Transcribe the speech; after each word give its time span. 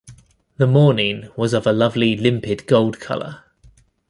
The 0.57 0.65
morning 0.65 1.29
was 1.37 1.53
of 1.53 1.67
a 1.67 1.71
lovely 1.71 2.17
limpid 2.17 2.65
gold 2.65 2.99
colour. 2.99 3.43